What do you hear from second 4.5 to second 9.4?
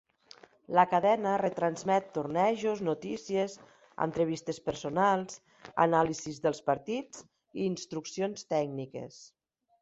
personals, anàlisis dels partits i instruccions tècniques.